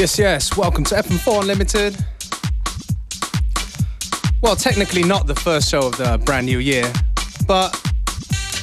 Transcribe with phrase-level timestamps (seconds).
[0.00, 0.56] Yes, yes.
[0.56, 1.94] Welcome to FM4 Unlimited.
[4.40, 6.90] Well, technically not the first show of the brand new year,
[7.46, 7.72] but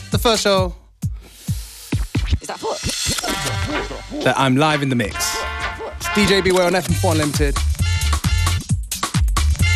[0.09, 0.73] the first show
[4.23, 5.16] that I'm live in the mix.
[5.98, 7.56] It's DJ Beware on FM4 Unlimited.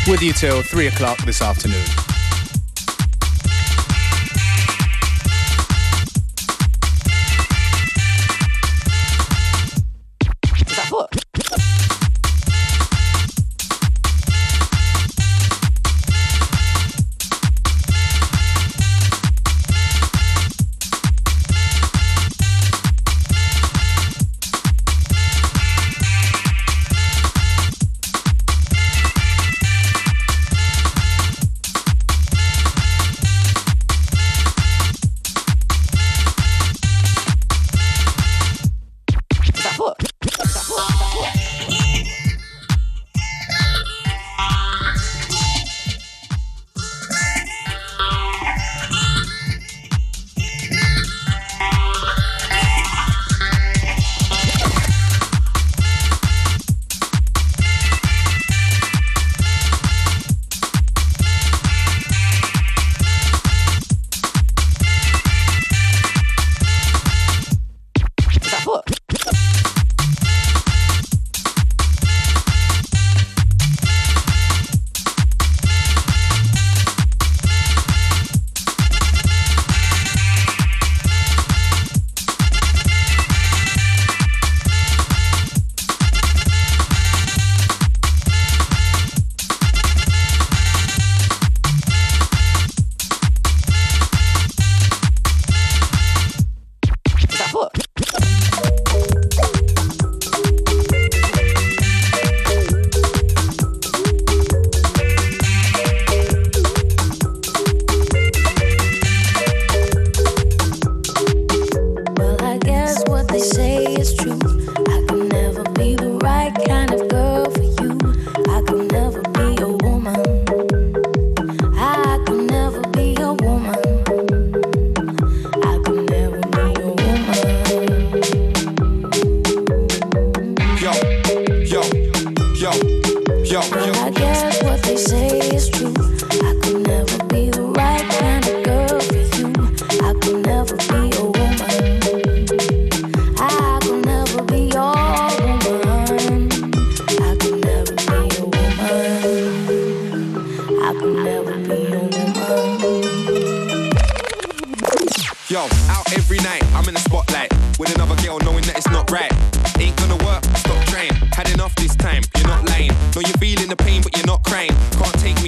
[0.07, 2.00] With you till 3 o'clock this afternoon.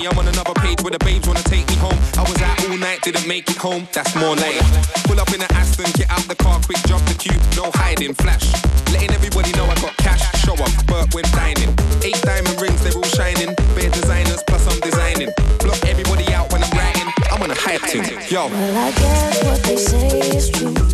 [0.07, 1.97] I'm on another page where the babes wanna take me home.
[2.17, 4.61] I was out all night, didn't make it home, that's more late.
[5.07, 8.13] Pull up in an Aston, get out the car, quick drop the cube, no hiding,
[8.13, 8.51] flash.
[8.91, 11.71] Letting everybody know I got cash, show up, but when dining.
[12.03, 13.55] Eight diamond rings, they're all shining.
[13.75, 15.29] Bare designers, plus I'm designing.
[15.59, 18.47] Block everybody out when I'm writing, I'm on a hype tune, yo.
[18.47, 20.92] Well, I guess what they say is true.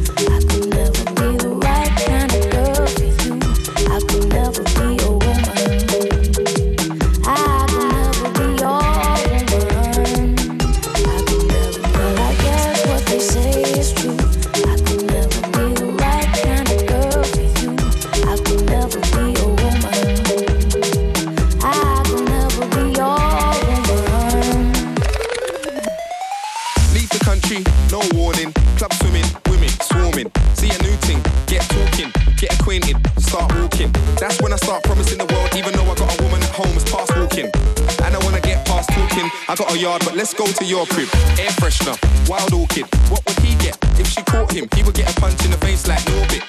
[39.50, 41.10] I got a yard, but let's go to your crib.
[41.40, 41.98] Air freshener,
[42.30, 42.86] wild orchid.
[43.10, 43.76] What would he get?
[44.00, 46.46] If she caught him, he would get a punch in the face like Norbit.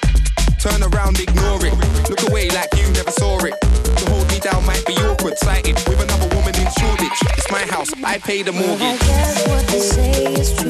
[0.61, 1.73] Turn around, ignore it.
[2.11, 3.59] Look away like you never saw it.
[3.63, 7.23] To hold me down might be awkward, sighted with another woman in Shoreditch.
[7.39, 8.83] It's my house, I pay the mortgage.
[8.83, 10.70] I guess what they say is true.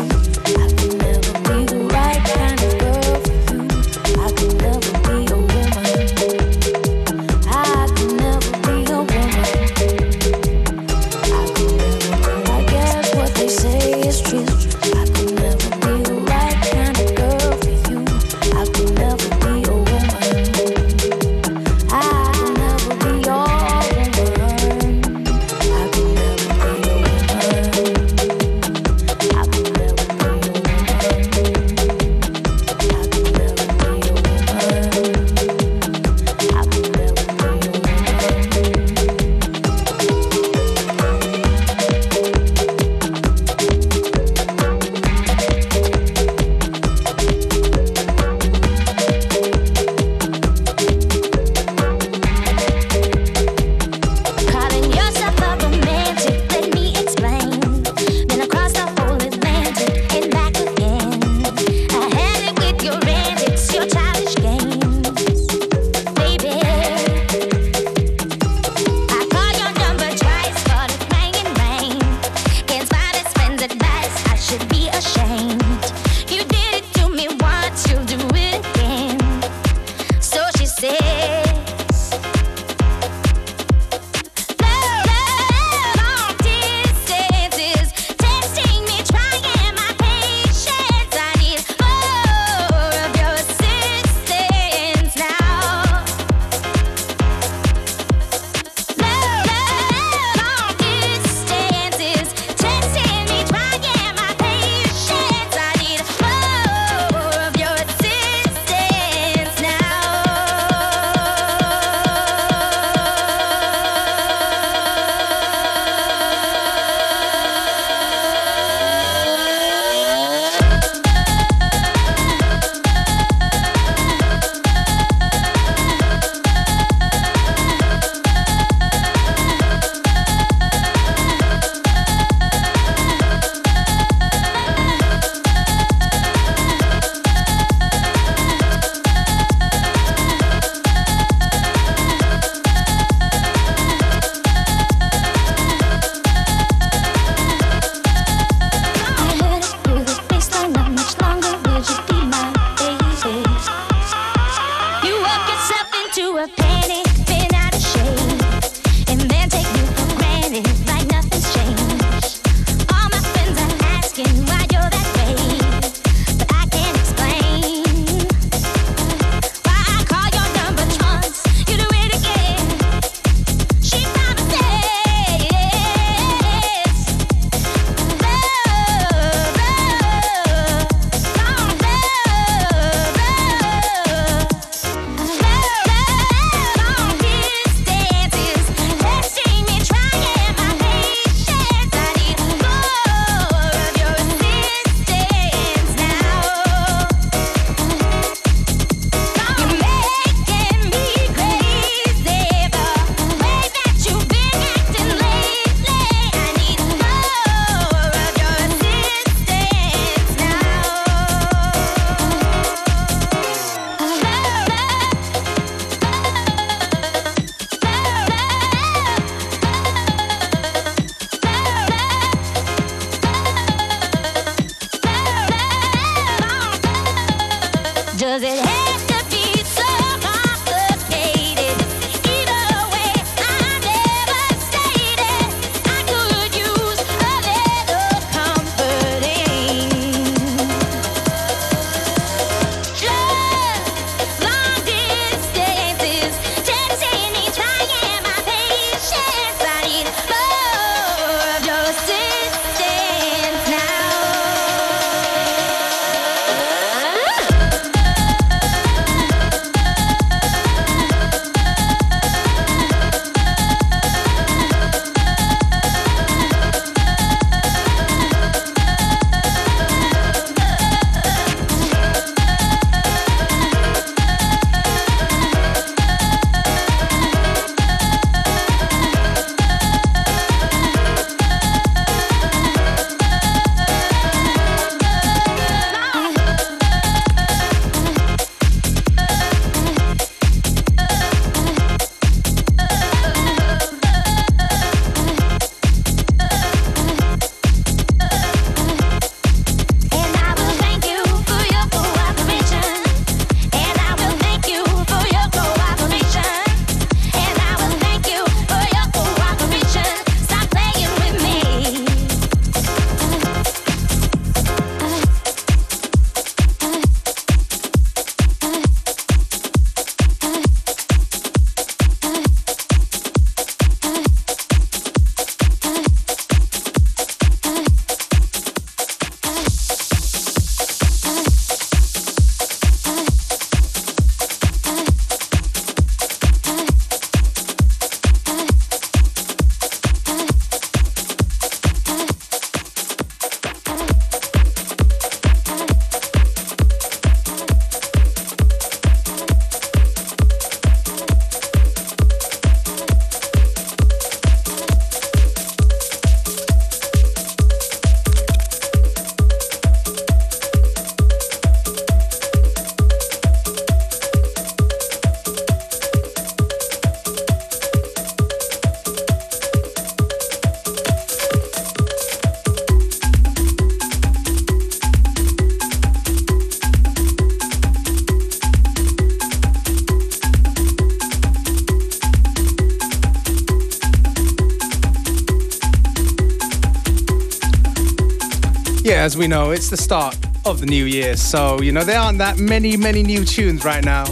[389.41, 392.59] We know, it's the start of the new year, so you know there aren't that
[392.59, 394.27] many, many new tunes right now.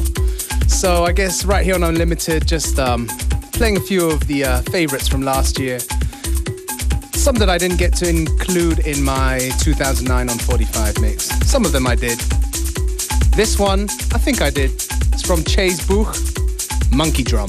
[0.66, 3.06] So I guess right here on Unlimited, just um,
[3.54, 5.80] playing a few of the uh, favorites from last year.
[7.14, 11.24] Some that I didn't get to include in my 2009 on 45 mix.
[11.48, 12.18] Some of them I did.
[13.34, 14.72] This one, I think I did.
[14.74, 16.14] It's from Chase Buch,
[16.92, 17.48] Monkey Drum.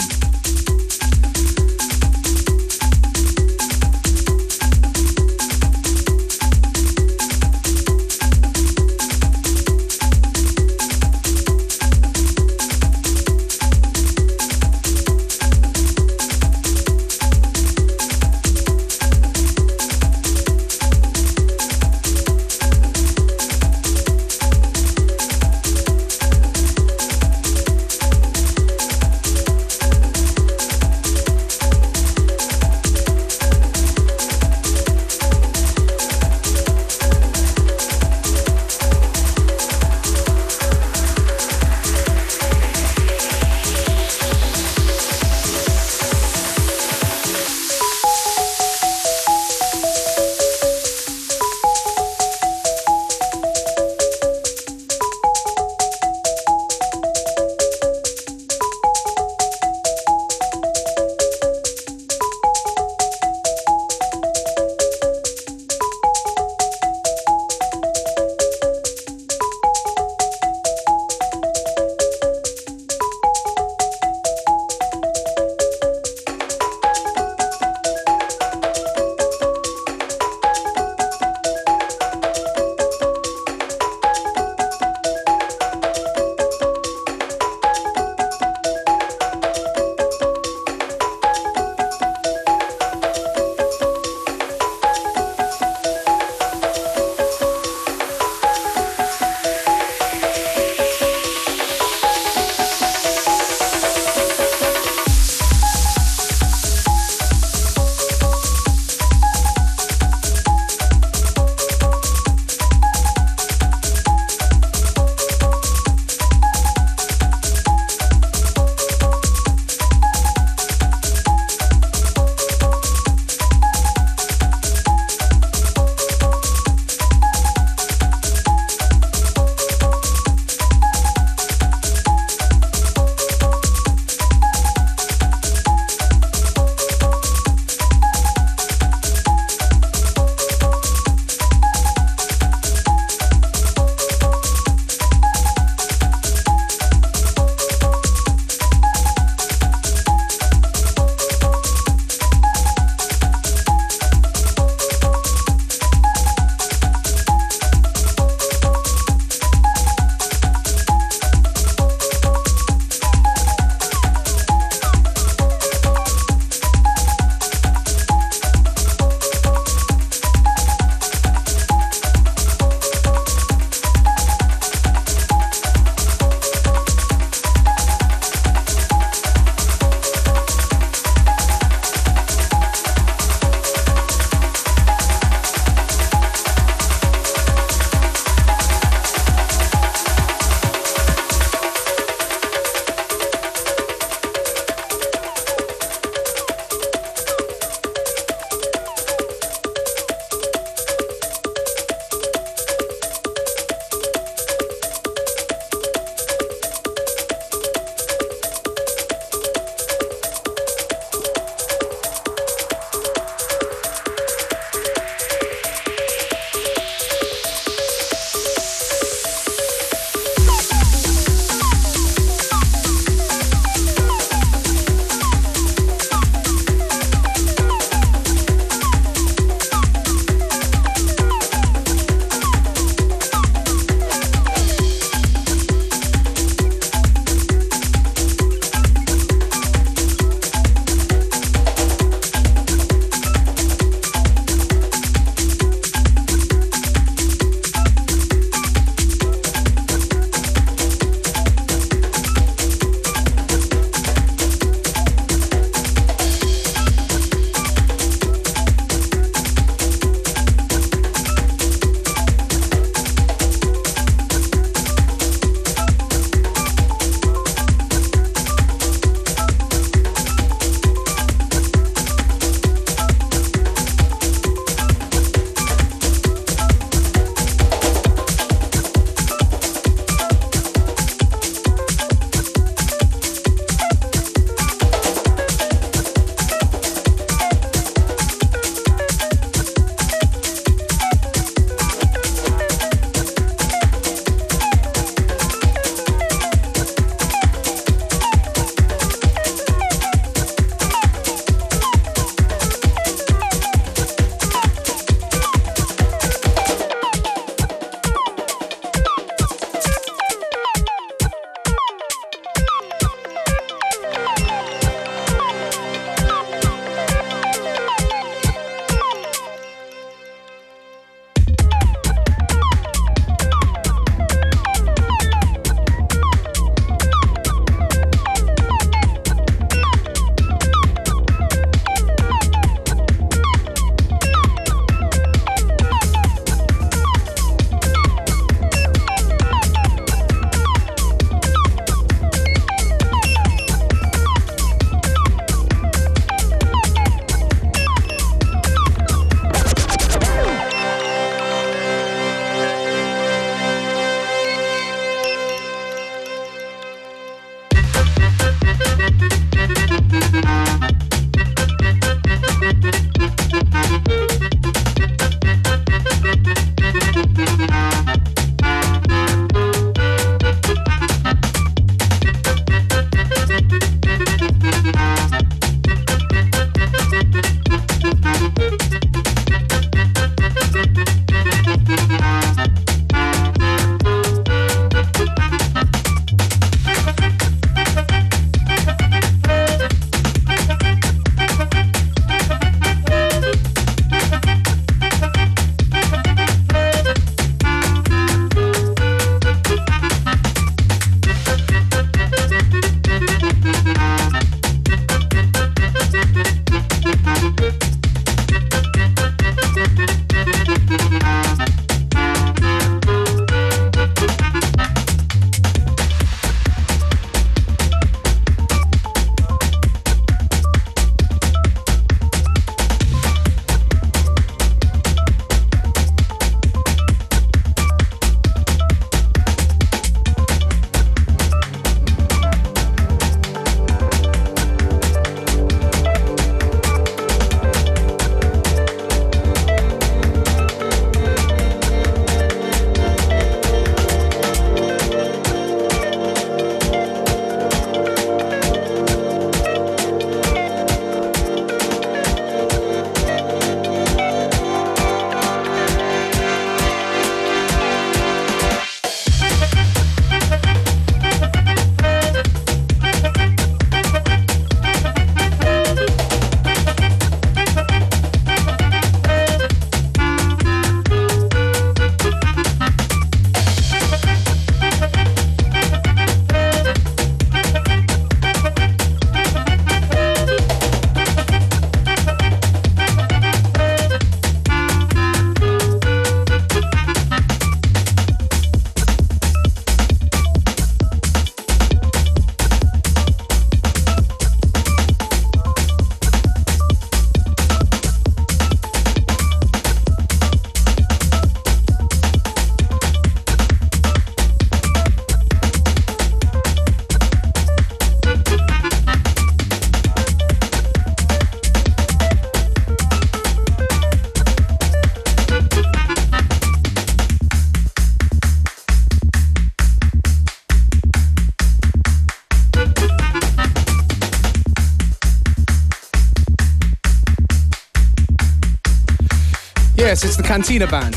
[530.22, 531.16] Yes, it's the Cantina Band.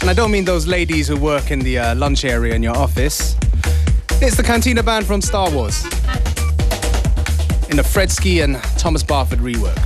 [0.00, 2.76] And I don't mean those ladies who work in the uh, lunch area in your
[2.76, 3.36] office.
[4.20, 5.84] It's the Cantina Band from Star Wars.
[7.70, 9.78] In a Fredsky and Thomas Barfod rework.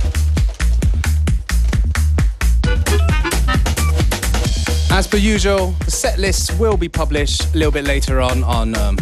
[4.89, 8.75] As per usual, the set lists will be published a little bit later on on
[8.75, 8.97] um,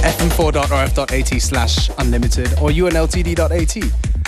[0.00, 4.23] fm4.orf.at slash unlimited or unltd.at.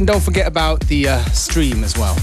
[0.00, 2.16] And don't forget about the uh, stream as well.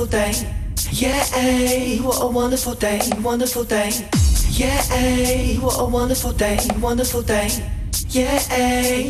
[0.00, 0.32] Wonderful day.
[0.92, 3.90] Yeah, what a wonderful day, wonderful day.
[4.50, 7.79] Yeah, what a wonderful day, wonderful day.
[8.12, 8.40] Yeah,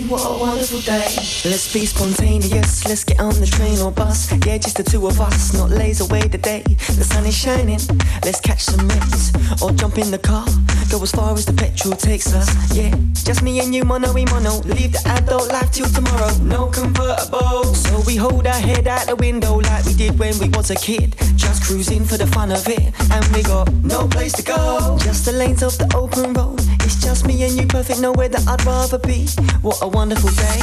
[0.09, 1.09] what a wonderful day.
[1.48, 4.30] Let's be spontaneous, let's get on the train or bus.
[4.44, 6.62] Yeah, just the two of us, not laze away the day.
[6.66, 7.80] The sun is shining,
[8.24, 9.32] let's catch some rays.
[9.62, 10.44] Or jump in the car,
[10.90, 12.51] go as far as the petrol takes us.
[12.76, 14.61] Yeah, just me and you, mono we mono.
[14.68, 17.72] Leave the adult life till tomorrow, no convertible.
[17.72, 20.76] So we hold our head out the window like we did when we was a
[20.76, 21.16] kid.
[21.36, 24.98] Just cruising for the fun of it, and we got no place to go.
[25.01, 26.61] Just the lanes of the open road.
[26.82, 29.26] It's just me and you, perfect, nowhere that I'd rather be.
[29.62, 30.61] What a wonderful day.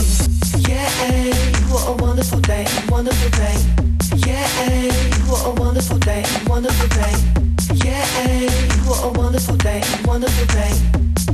[0.67, 0.89] Yeah,
[1.71, 3.55] what a wonderful day, wonderful day.
[4.15, 4.47] Yeah,
[5.28, 7.13] what a wonderful day, wonderful day.
[7.86, 8.05] Yeah,
[8.86, 10.73] what a wonderful day, wonderful day.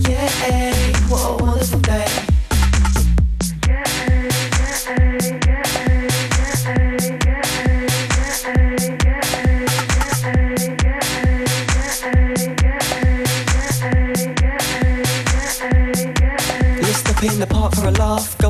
[0.09, 0.73] Yeah,
[1.09, 2.32] what a wonderful day.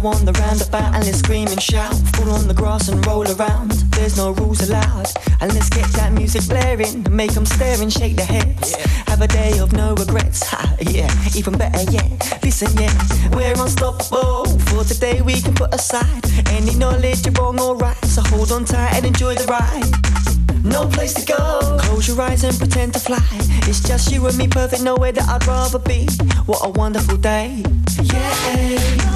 [0.05, 1.93] On the roundabout and let's scream and shout.
[2.15, 3.71] Fall on the grass and roll around.
[3.95, 5.07] There's no rules allowed.
[5.39, 7.05] And let's get that music blaring.
[7.09, 8.75] Make them stare and shake their heads.
[8.77, 8.87] Yeah.
[9.07, 10.43] Have a day of no regrets.
[10.47, 12.39] Ha, yeah, even better yet.
[12.43, 12.93] Listen, yeah,
[13.31, 14.45] we're unstoppable.
[14.67, 18.05] For today we can put aside any knowledge you're wrong or right.
[18.05, 20.32] So hold on tight and enjoy the ride
[20.63, 21.77] no place to go.
[21.79, 23.19] Close your eyes and pretend to fly.
[23.67, 26.07] It's just you and me, perfect, nowhere that I'd rather be.
[26.45, 27.63] What a wonderful day.
[28.01, 28.33] Yeah,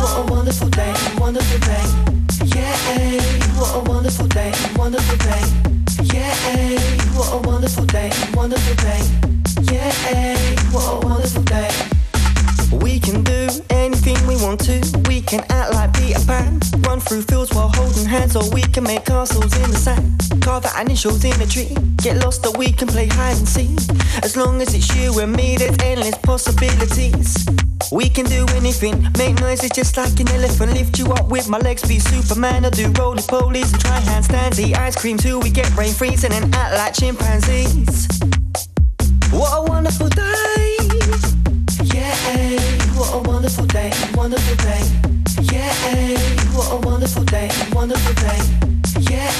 [0.02, 1.86] what a wonderful day, wonderful day.
[2.56, 3.22] Yeah,
[3.60, 5.43] what a wonderful day, wonderful day.
[6.14, 6.34] Yeah,
[7.16, 9.02] what a wonderful day, wonderful day.
[9.72, 10.38] Yeah,
[10.72, 11.70] what a wonderful day.
[12.82, 13.47] We can do
[14.48, 14.80] want to.
[15.10, 18.84] We can act like Peter Pan, run through fields while holding hands, or we can
[18.84, 20.24] make castles in the sand.
[20.41, 21.76] Carve our initials in a tree.
[21.98, 23.78] Get lost, or we can play hide and seek.
[24.24, 27.45] As long as it's you and me, there's endless possibilities.
[27.91, 30.72] We can do anything, make noises just like an elephant.
[30.74, 32.64] Lift you up with my legs, be Superman.
[32.64, 34.60] I do roly polies and try handstands.
[34.60, 38.08] Eat ice cream till we get brain freezing and act like chimpanzees.
[39.32, 40.78] What a wonderful day!
[41.84, 44.82] Yeah, what a wonderful day, wonderful day.
[45.54, 45.72] Yeah,
[46.56, 48.39] what a wonderful day, wonderful day.
[49.10, 49.32] Yeah,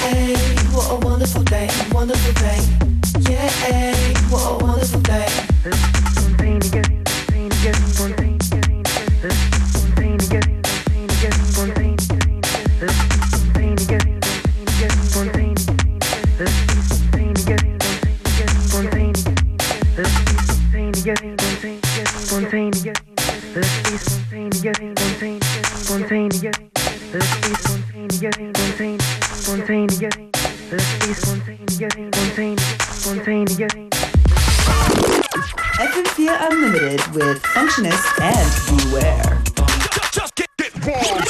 [0.72, 2.60] what a wonderful day, wonderful day.
[3.28, 3.94] Yeah,
[4.30, 5.48] what a wonderful day.
[37.14, 39.42] With Functionist and Beware.
[40.12, 41.22] Just get it wrong.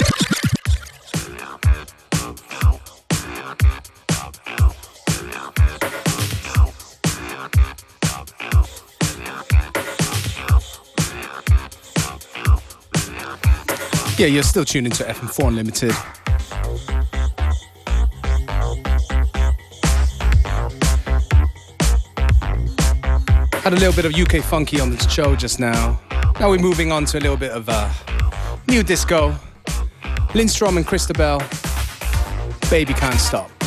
[14.19, 15.95] Yeah, you're still tuning to FM4 Unlimited.
[23.69, 26.01] Had a little bit of UK funky on this show just now.
[26.41, 27.93] Now we're moving on to a little bit of uh,
[28.67, 29.35] new disco.
[30.35, 31.41] Lindstrom and Christabelle,
[32.71, 33.58] Baby Can't Stop.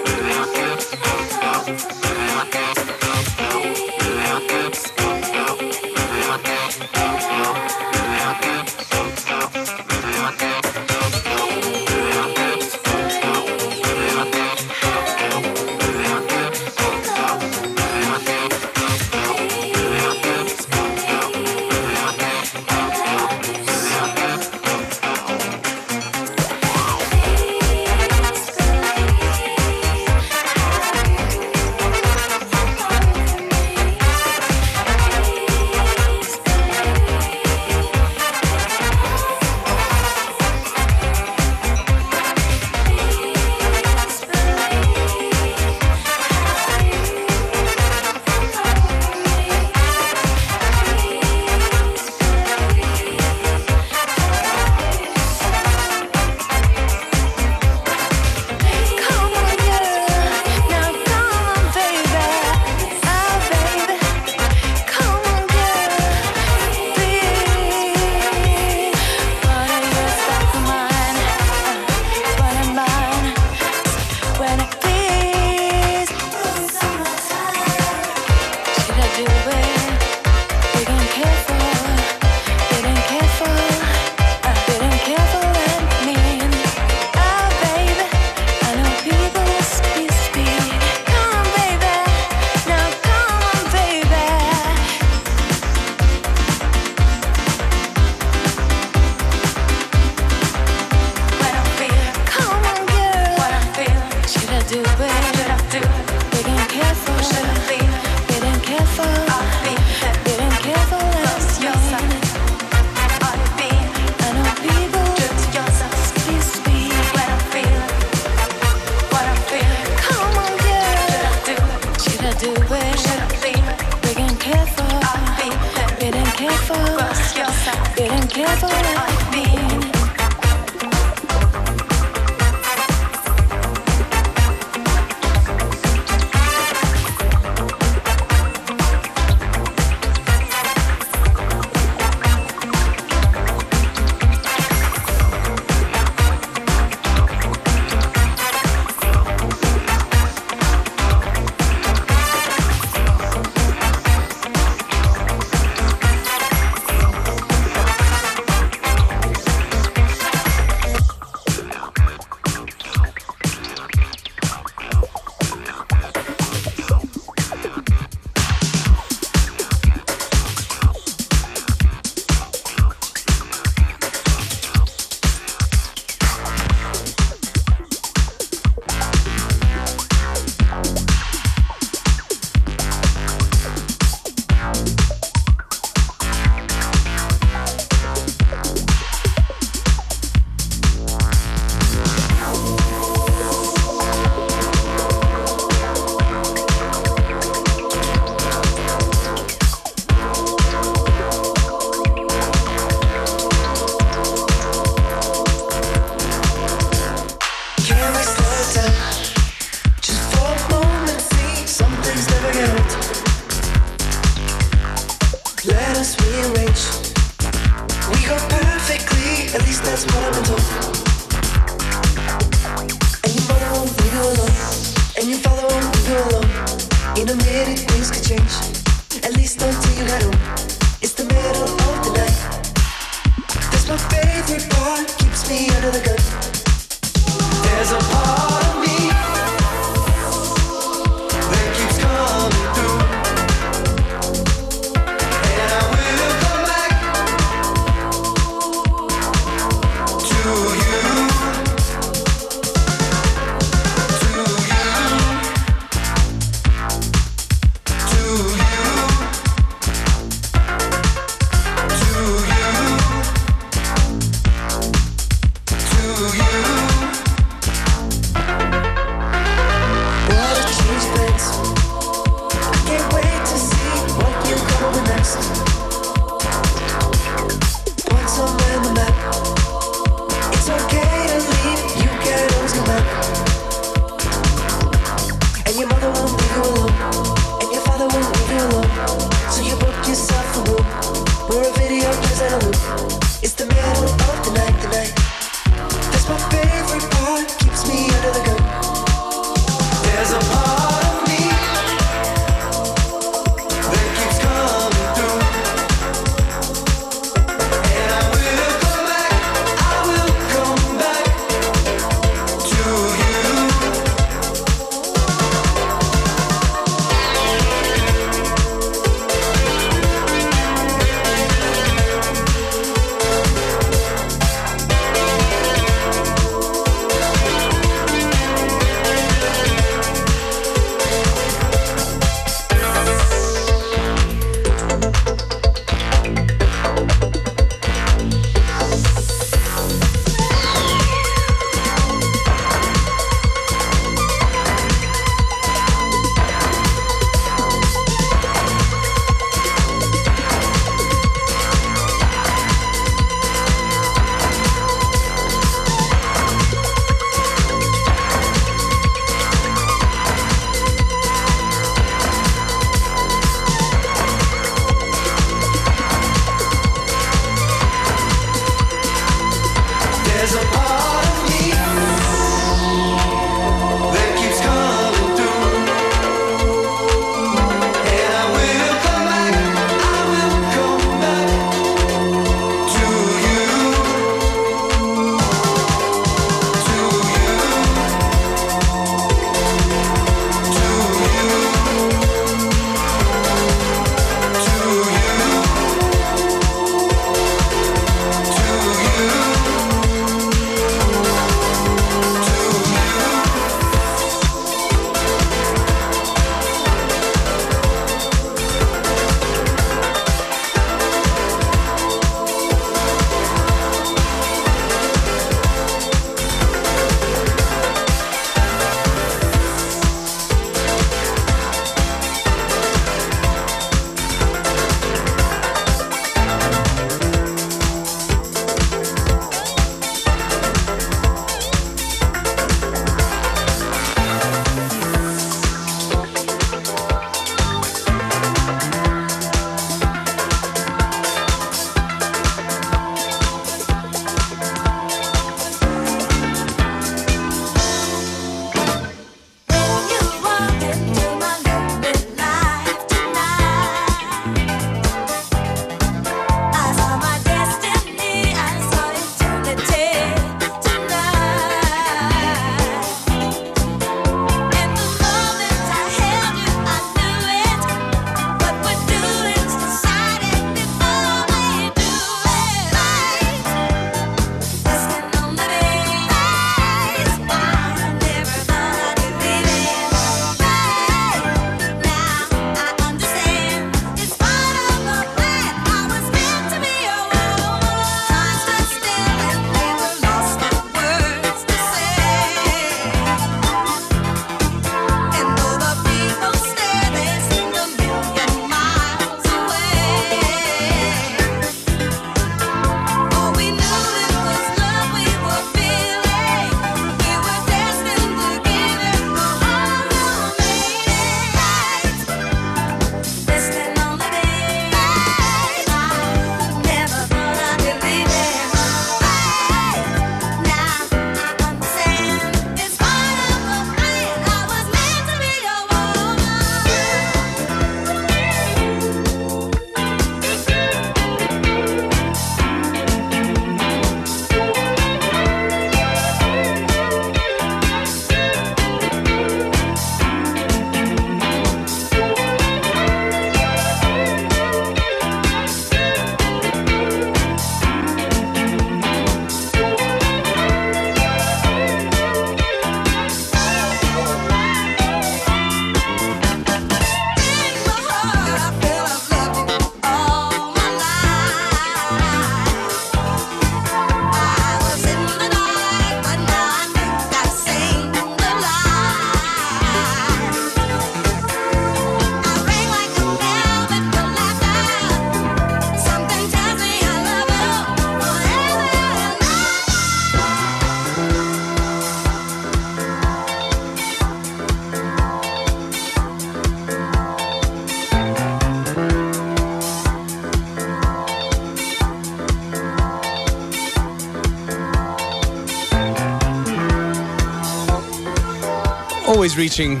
[599.52, 600.00] Always reaching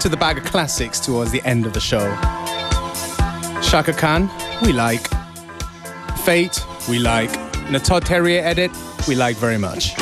[0.00, 2.00] to the bag of classics towards the end of the show.
[3.62, 4.28] Chaka Khan,
[4.60, 5.08] we like.
[6.18, 7.32] Fate, we like.
[7.82, 8.70] Todd Terje edit,
[9.08, 9.94] we like very much.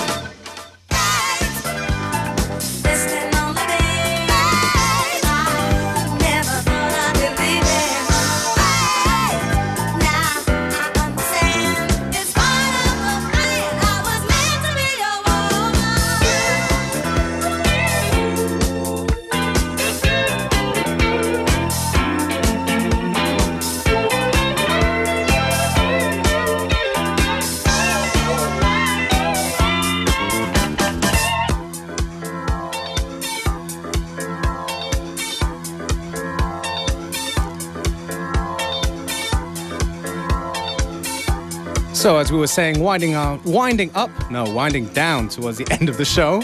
[42.08, 45.90] So, as we were saying, winding out, winding up, no, winding down towards the end
[45.90, 46.40] of the show.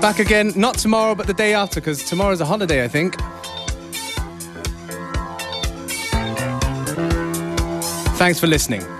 [0.00, 3.16] Back again, not tomorrow, but the day after, because tomorrow's a holiday, I think.
[8.16, 8.95] Thanks for listening.